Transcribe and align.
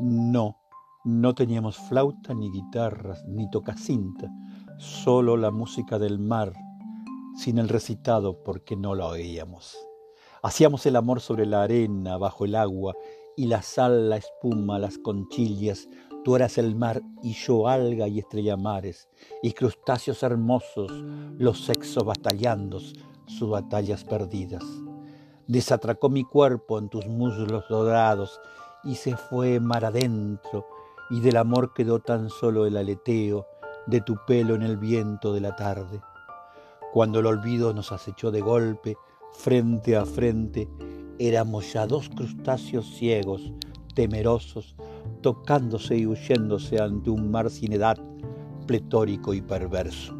No, 0.00 0.60
no 1.04 1.34
teníamos 1.34 1.76
flauta, 1.76 2.32
ni 2.32 2.52
guitarras, 2.52 3.24
ni 3.26 3.50
tocacinta, 3.50 4.30
solo 4.78 5.36
la 5.36 5.50
música 5.50 5.98
del 5.98 6.20
mar, 6.20 6.52
sin 7.36 7.58
el 7.58 7.68
recitado 7.68 8.44
porque 8.44 8.76
no 8.76 8.94
la 8.94 9.06
oíamos. 9.06 9.76
Hacíamos 10.40 10.86
el 10.86 10.94
amor 10.94 11.20
sobre 11.20 11.46
la 11.46 11.62
arena, 11.62 12.16
bajo 12.16 12.44
el 12.44 12.54
agua, 12.54 12.94
y 13.36 13.46
la 13.46 13.62
sal, 13.62 14.08
la 14.08 14.18
espuma, 14.18 14.78
las 14.78 14.98
conchillas, 14.98 15.88
tú 16.24 16.36
eras 16.36 16.58
el 16.58 16.76
mar 16.76 17.02
y 17.22 17.32
yo 17.32 17.66
alga 17.66 18.06
y 18.06 18.20
estrella 18.20 18.56
mares, 18.56 19.08
y 19.42 19.52
crustáceos 19.52 20.22
hermosos, 20.22 20.92
los 21.38 21.64
sexos 21.64 22.04
batallando 22.04 22.78
sus 23.26 23.50
batallas 23.50 24.04
perdidas. 24.04 24.64
Desatracó 25.48 26.08
mi 26.08 26.22
cuerpo 26.22 26.78
en 26.78 26.88
tus 26.88 27.06
muslos 27.06 27.64
dorados 27.68 28.40
y 28.84 28.94
se 28.94 29.16
fue 29.16 29.60
mar 29.60 29.84
adentro, 29.84 30.66
y 31.10 31.20
del 31.20 31.36
amor 31.36 31.72
quedó 31.72 32.00
tan 32.00 32.30
solo 32.30 32.66
el 32.66 32.76
aleteo 32.76 33.46
de 33.86 34.00
tu 34.00 34.16
pelo 34.26 34.54
en 34.54 34.62
el 34.62 34.76
viento 34.76 35.32
de 35.32 35.40
la 35.40 35.56
tarde. 35.56 36.00
Cuando 36.92 37.20
el 37.20 37.26
olvido 37.26 37.72
nos 37.72 37.92
acechó 37.92 38.30
de 38.30 38.40
golpe, 38.40 38.96
frente 39.32 39.96
a 39.96 40.04
frente, 40.04 40.68
éramos 41.18 41.72
ya 41.72 41.86
dos 41.86 42.08
crustáceos 42.08 42.86
ciegos, 42.96 43.52
temerosos, 43.94 44.76
tocándose 45.22 45.96
y 45.96 46.06
huyéndose 46.06 46.80
ante 46.80 47.10
un 47.10 47.30
mar 47.30 47.50
sin 47.50 47.72
edad, 47.72 47.98
pletórico 48.66 49.34
y 49.34 49.40
perverso. 49.40 50.17